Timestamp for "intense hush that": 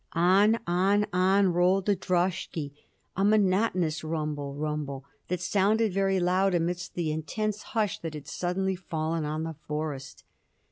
7.11-8.15